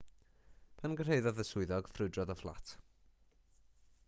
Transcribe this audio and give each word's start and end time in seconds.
pan 0.79 0.95
gyrhaeddodd 1.01 1.43
y 1.43 1.47
swyddog 1.49 1.93
ffrwydrodd 1.93 2.35
y 2.37 2.37
fflat 2.41 2.77